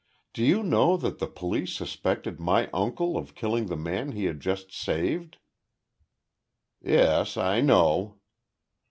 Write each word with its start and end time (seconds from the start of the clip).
"Do 0.33 0.43
you 0.43 0.63
know 0.63 0.97
that 0.97 1.19
the 1.19 1.27
police 1.27 1.73
suspected 1.75 2.39
my 2.39 2.71
uncle 2.73 3.17
of 3.17 3.35
killing 3.35 3.67
the 3.67 3.75
man 3.77 4.13
he 4.13 4.25
had 4.25 4.39
just 4.39 4.73
saved?" 4.73 5.37
"Yes. 6.81 7.37
I 7.37 7.61
know." 7.61 8.17